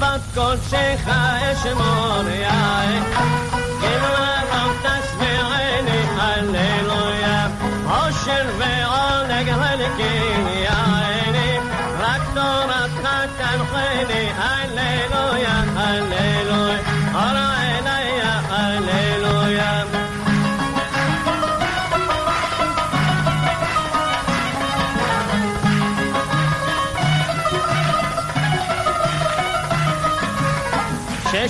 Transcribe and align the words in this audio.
bat 0.00 0.20
kol 0.34 0.56
shecha 0.70 1.18
eshemon 1.50 2.26
yae 2.44 2.96
gemala 3.82 4.62
tas 4.84 5.08
vereni 5.20 6.00
haleluya 6.18 7.38
osher 8.00 8.46
ve 8.60 8.72
oneg 8.98 9.48
halekin 9.60 10.46
yae 10.66 11.48
rak 12.02 12.24
tora 12.36 12.82
tan 13.02 13.60
khayn 13.72 14.09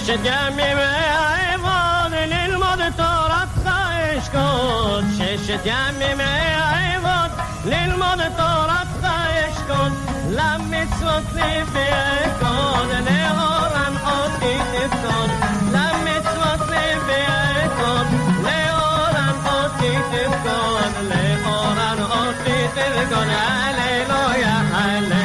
مش 0.01 0.07
دمي 0.11 0.75
معيضان 0.75 2.13
للمضي 2.13 2.91
طرف 2.99 3.49
خايشكون 3.67 5.05
شش 5.19 5.51
دمي 5.51 6.15
معيضان 6.15 7.31
للمضي 7.65 8.29
طرف 8.39 8.89
خايشكون 9.03 9.93
لما 10.31 10.85
تصوتي 10.85 11.65
بيكون 11.75 12.91
لهرم 13.07 13.99
حطي 14.05 14.55
تبكون 14.73 15.31
لما 15.73 16.19
تصوتي 16.19 16.87
بيكون 17.07 18.07
لهرم 18.45 19.37
حطي 19.47 19.93
تبكون 20.13 20.93
لهرم 21.11 21.99
حطي 22.13 22.69
تبكون 22.77 23.29
هللويا 23.31 24.57
هللويا 24.75 25.20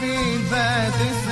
be 0.00 0.36
that 0.50 1.27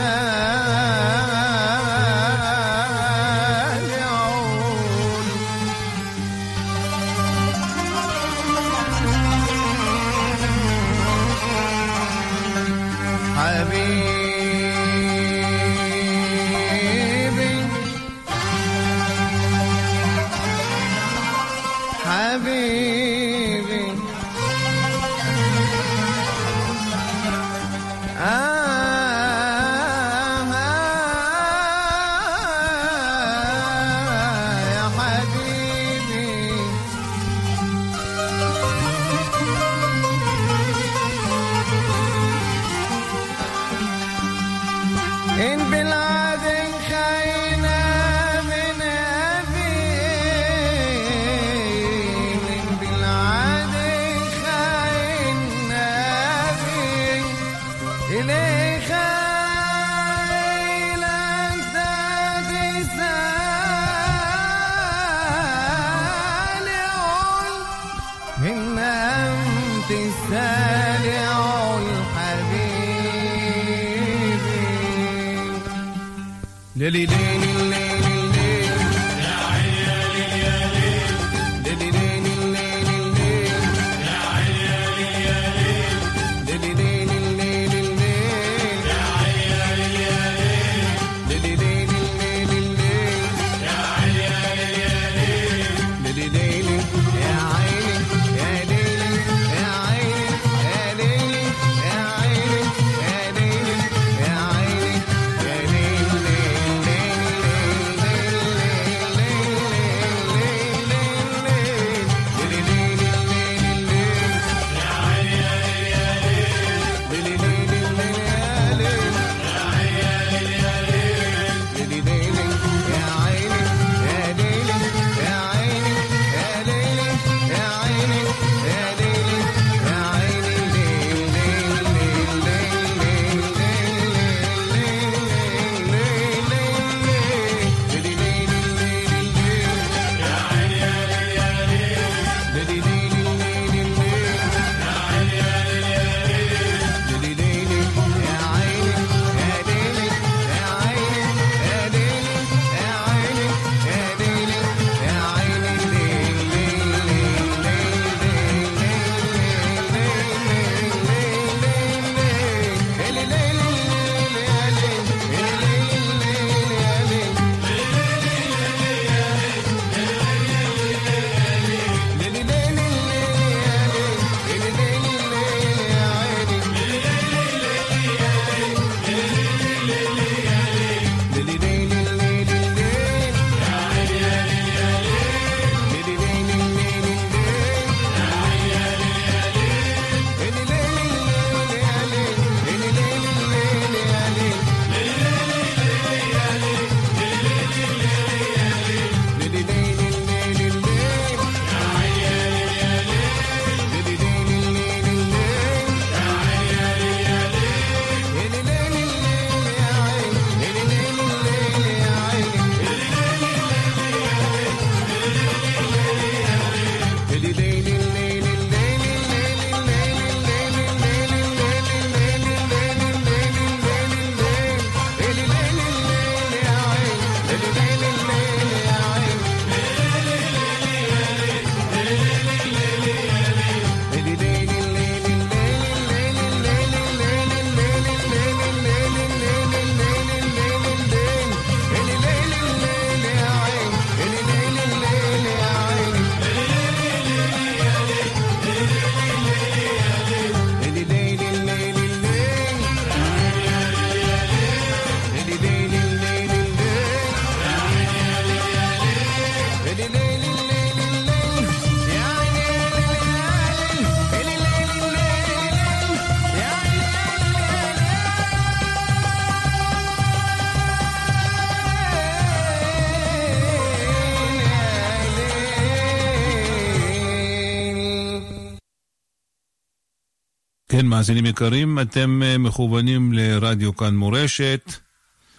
מאזינים 281.16 281.46
יקרים, 281.46 281.98
אתם 281.98 282.42
אה, 282.42 282.58
מכוונים 282.58 283.32
לרדיו 283.32 283.96
כאן 283.96 284.16
מורשת, 284.16 284.92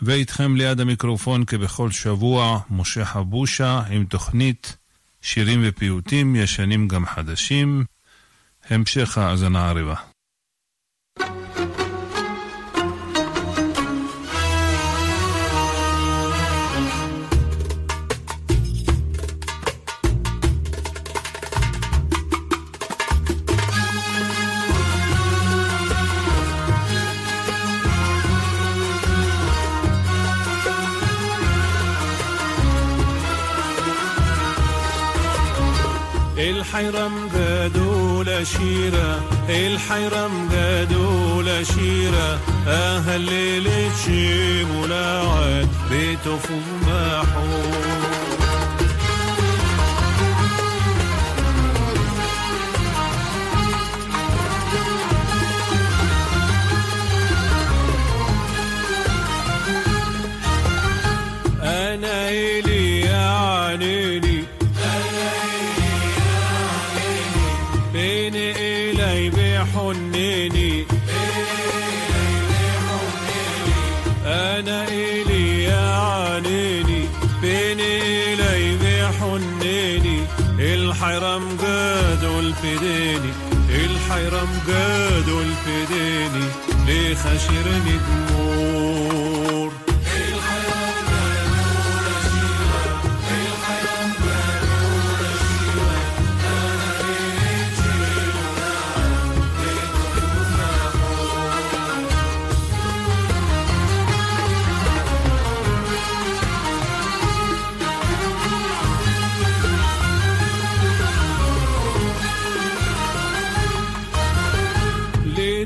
ואיתכם 0.01 0.55
ליד 0.55 0.79
המיקרופון 0.79 1.45
כבכל 1.45 1.91
שבוע, 1.91 2.59
משה 2.69 3.05
חבושה 3.05 3.81
עם 3.89 4.05
תוכנית 4.05 4.77
שירים 5.21 5.59
ופיוטים, 5.63 6.35
ישנים 6.35 6.87
גם 6.87 7.05
חדשים. 7.05 7.85
המשך 8.69 9.17
האזנה 9.17 9.69
ערבה. 9.69 10.16
الحيرم 36.87 37.29
قادول 37.29 38.47
شيرة. 38.47 39.21
الحيرم 39.49 40.49
قادول 40.51 41.65
شيرة. 41.65 42.39
أهل 42.67 43.21
ليلة 43.21 43.91
شيب 44.05 44.67
ولاعد 44.81 45.67
بيته 45.89 46.37
في 46.37 46.53
محور. 46.81 48.16
قادوا 82.67 82.79
الفديني 82.79 83.31
الحرم 83.69 84.49
قادوا 84.67 85.41
الفديني 85.41 86.45
ليه 86.87 87.15
خشرني 87.15 87.95
دمور 88.07 88.36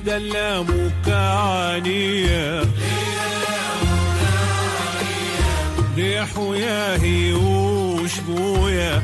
لدلامك 0.02 1.08
عنية 1.08 2.62
ريح 5.98 6.38
وياهي 6.38 7.34
وشبويا 7.34 9.02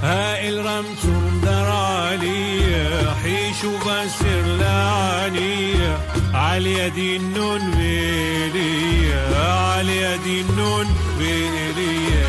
هاي 0.03 0.49
الرمتور 0.49 1.31
دار 1.43 1.71
عالية 1.71 3.13
حيشو 3.23 3.71
باسر 3.85 4.41
لعانية 4.59 5.97
على 6.33 6.89
دي 6.89 7.15
النون 7.17 7.71
بيلية 7.71 9.37
على 9.37 10.17
دي 10.23 10.41
النون 10.41 10.87
بيلية 11.19 12.27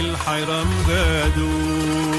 الحيرم 0.00 0.68
قادون 0.88 2.13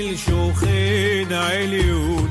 نور 0.00 0.12
الشوخين 0.12 1.32
عليون 1.32 2.30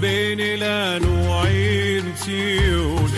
بين 0.00 0.40
الانواعين 0.40 2.14
تيون 2.24 3.10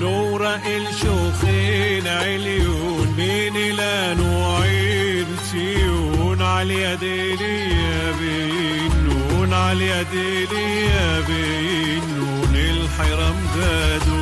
نور 0.00 0.46
الشوخين 0.54 2.06
عليون 2.06 3.14
بين 3.16 3.56
الانواعين 3.56 5.26
تيون 5.52 6.42
على 6.42 6.82
يدي 6.82 7.30
يا 7.74 8.12
بينون 8.20 9.52
على 9.52 9.86
يدي 9.88 10.44
يا 10.86 11.20
بينون 11.20 12.54
الحرم 12.56 13.36
قادون 13.60 14.15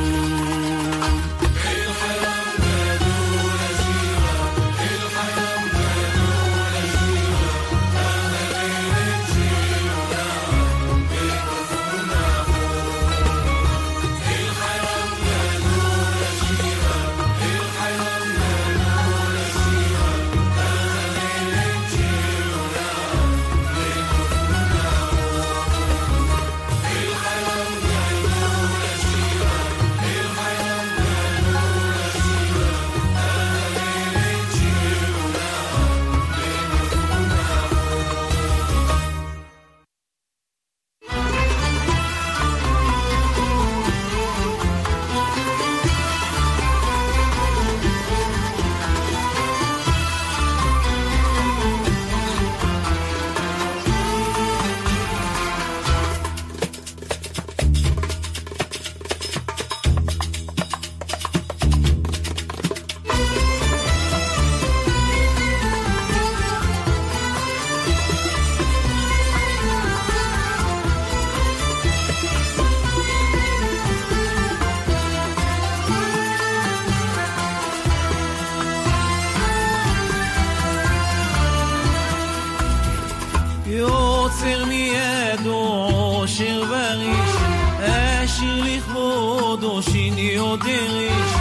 שיני 90.54 90.54
עוד 90.54 90.60
דריש. 90.60 91.32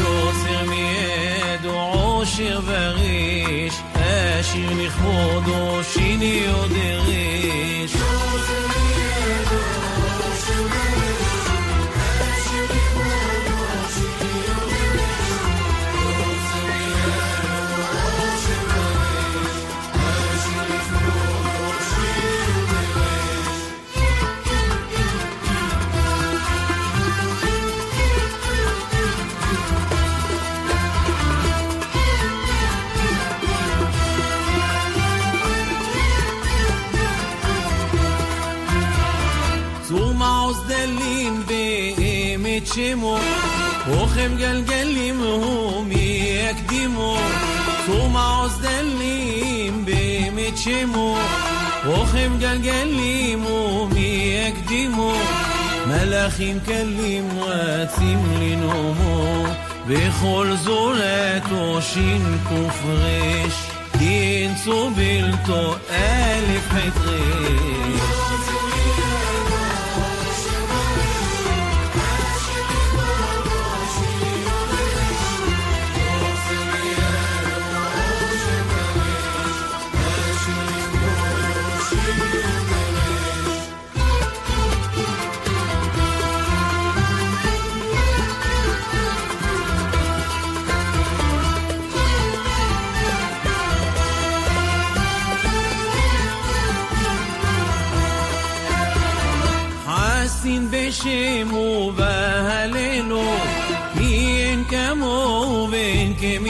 יוצר 0.00 0.64
מידו 0.70 1.80
עושר 1.80 2.60
וריש, 2.66 3.74
אשיר 3.94 4.70
לכבודו 4.84 5.80
שמגלגלים 44.23 45.21
יקדימו 45.91 47.17
תחום 47.85 48.17
העוזדלים 48.17 49.85
באמת 49.85 50.57
שמו 50.57 51.17
רוחם 51.85 52.37
גלגלים 52.39 53.45
יקדימו 53.95 55.13
מלאכים 55.87 56.59
קלים 56.65 57.29
רצים 57.41 58.19
לנאומו. 58.39 59.45
בכל 59.87 60.47
זולת 60.63 61.43
ראשין 61.51 62.37
קרש 62.49 63.67
דין 63.97 64.55
צובילתו 64.63 65.75
אלף 65.89 66.69
חדרש 66.69 67.62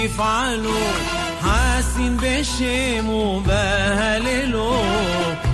يفعلوا. 0.04 0.92
حاسين 1.44 2.18
بالشيم 2.18 3.10
وبهللوا. 3.10 4.84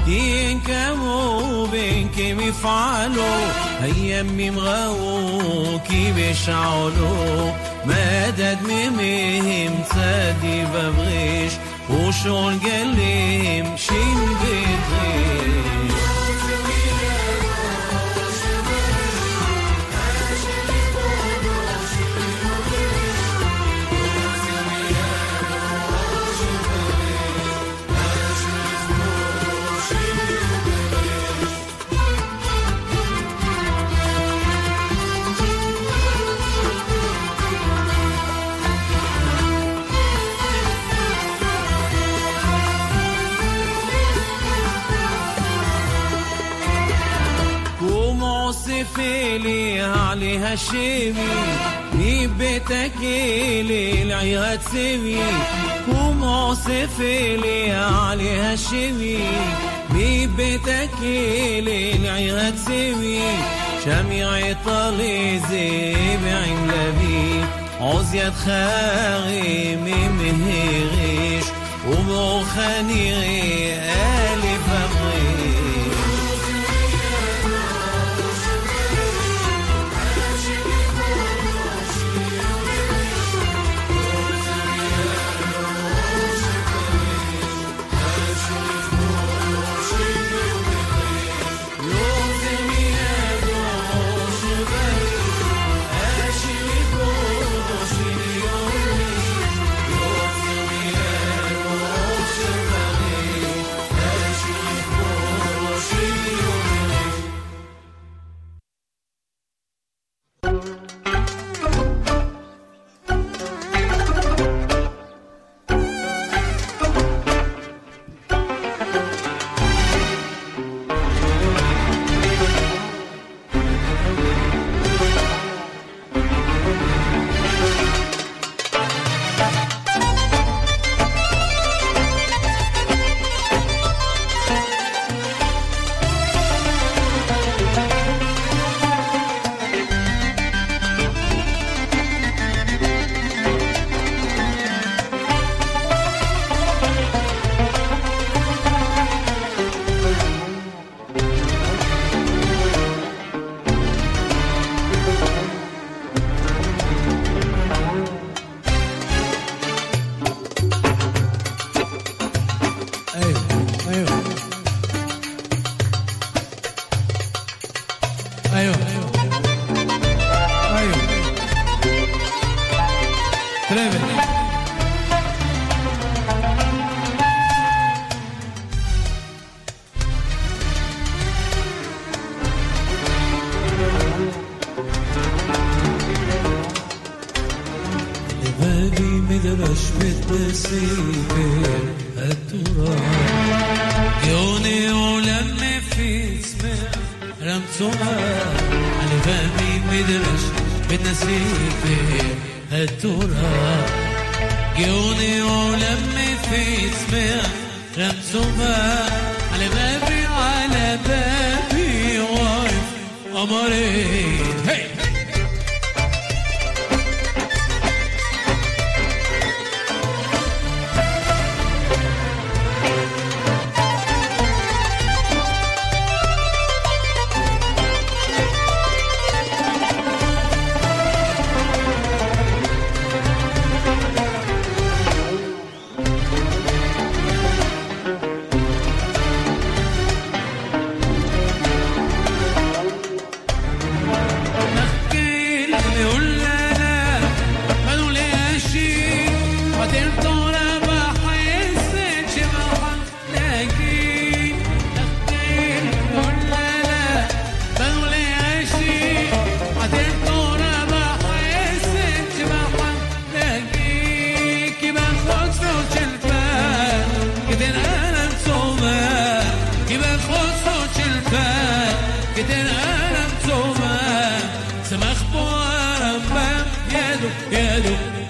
ينكموا 0.08 1.68
بينكم 1.68 2.48
يفعلوا. 2.48 3.48
هيامي 3.82 4.50
مغاوكي 4.52 6.12
بيشعلوا 6.12 7.52
مدد 7.86 8.58
ميمهم 8.68 9.84
تصدي 9.90 10.66
ببغيش. 10.66 11.54
وشون 11.90 12.60
قليم 12.60 13.78
شيم 13.78 14.29
عصف 49.00 49.38
لي 49.38 49.82
عليها 49.82 50.54
الشبي 50.54 51.14
ببيتك 51.94 52.92
للعيها 53.02 54.56
تسوي. 54.56 55.18
قوم 55.88 56.24
عصف 56.24 57.00
لي 57.00 57.72
عليها 57.72 58.54
الشبي 58.54 59.20
ببيتك 59.90 60.90
للعيها 61.02 62.50
تسوي. 62.50 63.20
شميع 63.86 64.54
طالي 64.66 65.40
زيب 65.50 66.24
لبي. 66.68 67.46
عزيت 67.82 68.34
خاغي 68.46 69.76
ممهريش 69.76 71.46
وبروخاني 71.88 73.14
ألف 73.14 74.09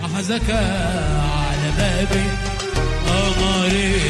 أحزك 0.05 0.49
على 0.49 1.71
بابي 1.77 2.25
قمري 3.07 4.01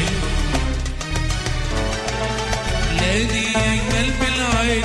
لدي 3.00 3.52
قلب 3.92 4.20
العين 4.36 4.84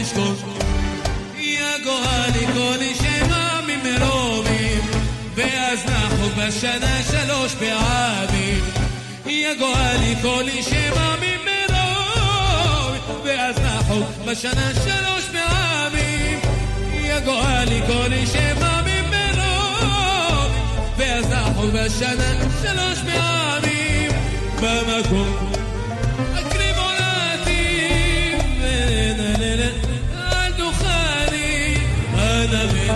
לשכון. 0.00 0.36
יגוע 1.38 2.26
לי 2.34 2.46
כל 2.54 2.94
שמע 2.94 3.60
ממרומים, 3.66 4.80
ואז 5.34 5.78
נחוג 5.86 6.32
בשנה 6.32 7.02
שלוש 7.10 7.54
פעמים. 7.54 8.64
יגוע 9.26 9.92
לי 10.00 10.14
כל 10.22 10.44
שמע 10.62 11.14
ממרומים, 11.16 13.02
ואז 13.24 13.56
נחוג 13.58 14.04
בשנה 14.26 14.70
שלוש 14.74 15.24
פעמים. 15.32 16.40
יגוע 16.92 17.64
לי 17.64 17.80
כל 17.86 18.26
שמע 18.32 18.80
ממרומים, 18.80 20.52
ואז 20.96 21.26
נחוג 21.30 21.70
בשנה 21.70 22.32
שלוש 22.62 22.98
פעמים. 22.98 24.10
במקום 24.60 25.49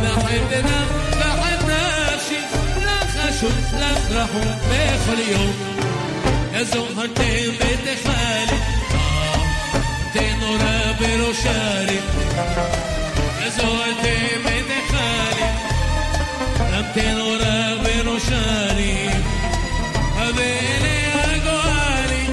بحبنا 0.03 0.77
بحبناش 1.19 2.27
نخشوا 2.85 3.49
نفرحوا 3.73 4.51
بكل 4.69 5.19
يوم 5.31 5.53
يا 6.53 6.63
زهر 6.63 7.07
بنت 7.59 7.87
خالي 8.05 8.57
تنورا 10.13 10.91
بروشاري 10.99 11.99
يا 13.43 13.49
زهر 13.57 13.91
بنت 14.45 14.71
خالي 14.91 15.49
لم 16.71 16.85
تنورا 16.95 17.75
بروشاري 17.83 19.09
قبلي 20.19 20.95
يا 21.03 21.37
جوالي 21.45 22.25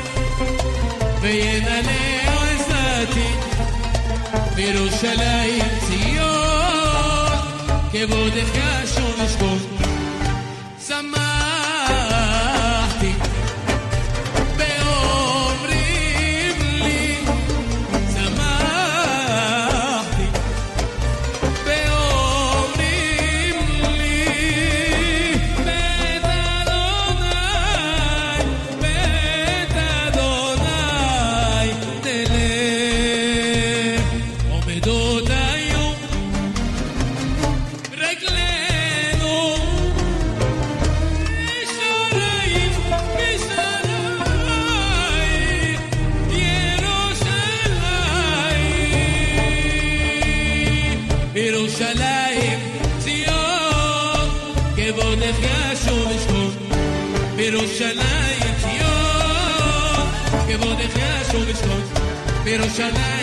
بين 1.23 1.65
ليه 1.65 2.31
وساتي 2.39 3.29
بروشالي 4.57 5.63
debo 8.07 8.31
dejar. 8.31 8.82
tonight. 62.83 63.22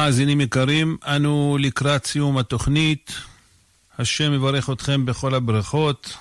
מאזינים 0.00 0.40
יקרים, 0.40 0.96
אנו 1.04 1.58
לקראת 1.60 2.06
סיום 2.06 2.38
התוכנית. 2.38 3.12
השם 3.98 4.32
יברך 4.32 4.70
אתכם 4.70 5.06
בכל 5.06 5.34
הברכות. 5.34 6.16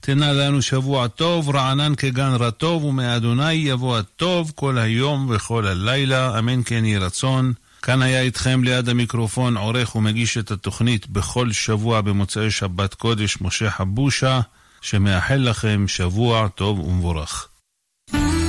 תנה 0.00 0.32
לנו 0.32 0.62
שבוע 0.62 1.08
טוב, 1.08 1.56
רענן 1.56 1.94
כגן 1.94 2.32
רטוב, 2.38 2.84
ומאדוני 2.84 3.52
יבוא 3.52 3.98
הטוב 3.98 4.52
כל 4.54 4.78
היום 4.78 5.30
וכל 5.30 5.66
הלילה, 5.66 6.38
אמן 6.38 6.62
כן 6.64 6.84
יהי 6.84 6.98
רצון. 6.98 7.52
כאן 7.82 8.02
היה 8.02 8.20
איתכם 8.20 8.64
ליד 8.64 8.88
המיקרופון 8.88 9.56
עורך 9.56 9.96
ומגיש 9.96 10.38
את 10.38 10.50
התוכנית 10.50 11.06
בכל 11.06 11.52
שבוע 11.52 12.00
במוצאי 12.00 12.50
שבת 12.50 12.94
קודש 12.94 13.38
משה 13.40 13.70
חבושה, 13.70 14.40
שמאחל 14.80 15.36
לכם 15.36 15.84
שבוע 15.88 16.48
טוב 16.48 16.78
ומבורך. 16.78 17.48
אתם 18.10 18.41